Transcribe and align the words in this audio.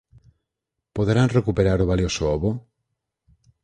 Poderán 0.95 1.33
recuperar 1.37 1.79
o 1.81 1.89
valioso 1.91 2.23
ovo? 2.35 2.51